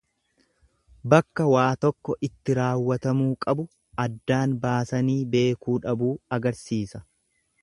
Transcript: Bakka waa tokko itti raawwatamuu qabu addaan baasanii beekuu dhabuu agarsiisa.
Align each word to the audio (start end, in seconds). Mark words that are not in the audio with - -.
Bakka 1.13 1.43
waa 1.51 1.65
tokko 1.85 2.15
itti 2.29 2.57
raawwatamuu 2.61 3.29
qabu 3.47 3.69
addaan 4.07 4.59
baasanii 4.67 5.19
beekuu 5.37 5.81
dhabuu 5.89 6.15
agarsiisa. 6.39 7.09